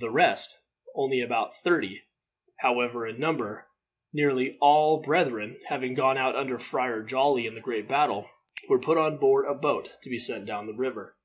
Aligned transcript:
The 0.00 0.10
rest, 0.10 0.54
only 0.94 1.22
about 1.22 1.54
thirty, 1.56 2.02
however, 2.58 3.06
in 3.06 3.18
number 3.18 3.68
nearly 4.12 4.58
all 4.60 5.00
the 5.00 5.06
brethren 5.06 5.58
having 5.68 5.94
gone 5.94 6.18
out 6.18 6.36
under 6.36 6.58
the 6.58 6.62
Friar 6.62 7.02
Joly 7.02 7.46
into 7.46 7.54
the 7.54 7.62
great 7.62 7.88
battle 7.88 8.28
were 8.68 8.78
put 8.78 8.98
on 8.98 9.16
board 9.16 9.46
a 9.46 9.54
boat 9.54 9.96
to 10.02 10.10
be 10.10 10.18
sent 10.18 10.44
down 10.44 10.66
the 10.66 10.74
river. 10.76 11.16